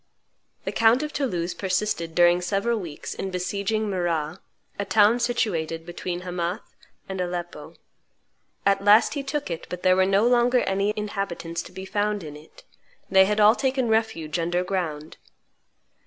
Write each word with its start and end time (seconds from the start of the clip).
The 0.65 0.71
count 0.71 1.03
of 1.03 1.13
Toulouse 1.13 1.53
persisted 1.53 2.15
during 2.15 2.41
several 2.41 2.79
weeks 2.79 3.13
in 3.13 3.29
besieging 3.29 3.87
Marrah, 3.87 4.39
a 4.79 4.83
town 4.83 5.19
situated 5.19 5.85
between 5.85 6.21
Hamath 6.21 6.75
and 7.07 7.21
Aleppo. 7.21 7.75
At 8.65 8.83
last 8.83 9.13
he 9.13 9.21
took 9.21 9.51
it, 9.51 9.67
but 9.69 9.83
there 9.83 9.95
were 9.95 10.07
no 10.07 10.25
longer 10.27 10.61
any 10.61 10.91
inhabitants 10.95 11.61
to 11.61 11.71
be 11.71 11.85
found 11.85 12.23
in 12.23 12.35
it; 12.35 12.63
they 13.11 13.25
had 13.25 13.39
all 13.39 13.53
taken 13.53 13.89
refuge 13.89 14.39
under 14.39 14.63
ground. 14.63 15.17